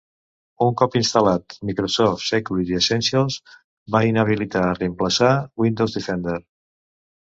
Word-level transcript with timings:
Un 0.67 0.71
cop 0.81 0.95
instal·lat, 0.99 1.57
Microsoft 1.71 2.25
Security 2.31 2.79
Essentials 2.81 3.39
va 3.99 4.05
inhabilitar 4.11 4.67
i 4.67 4.77
reemplaçar 4.83 5.33
Windows 5.67 6.01
Defender. 6.03 6.41